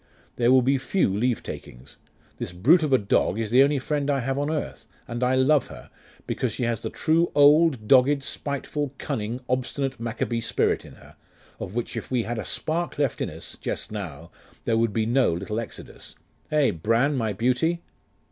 There 0.35 0.51
will 0.51 0.63
be 0.63 0.79
few 0.79 1.13
leavetakings. 1.15 1.97
This 2.39 2.53
brute 2.53 2.81
of 2.81 2.91
a 2.91 2.97
dog 2.97 3.37
is 3.37 3.51
the 3.51 3.61
only 3.61 3.77
friend 3.77 4.09
I 4.09 4.17
have 4.21 4.39
on 4.39 4.49
earth; 4.49 4.87
and 5.07 5.23
I 5.23 5.35
love 5.35 5.67
her, 5.67 5.91
because 6.25 6.51
she 6.51 6.63
has 6.63 6.79
the 6.79 6.89
true 6.89 7.31
old, 7.35 7.87
dogged, 7.87 8.23
spiteful, 8.23 8.95
cunning, 8.97 9.41
obstinate 9.47 9.99
Maccabee 9.99 10.41
spirit 10.41 10.85
in 10.85 10.93
her 10.95 11.17
of 11.59 11.75
which 11.75 11.95
if 11.95 12.09
we 12.09 12.23
had 12.23 12.39
a 12.39 12.45
spark 12.45 12.97
left 12.97 13.21
in 13.21 13.29
us 13.29 13.57
just 13.61 13.91
now, 13.91 14.31
there 14.65 14.75
would 14.77 14.91
be 14.91 15.05
no 15.05 15.33
little 15.33 15.59
Exodus; 15.59 16.15
eh, 16.51 16.71
Bran, 16.71 17.15
my 17.15 17.31
beauty? 17.31 17.83